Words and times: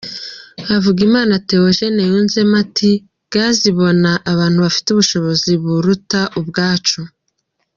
Havugimana 0.69 1.33
Theogene 1.47 2.01
yunzemo 2.11 2.55
ati 2.63 2.91
“Gaz 3.33 3.57
ibona 3.71 4.11
abantu 4.31 4.57
bafite 4.65 4.87
ubushobozi 4.91 5.51
buruta 5.63 6.21
ubwacu. 6.39 7.01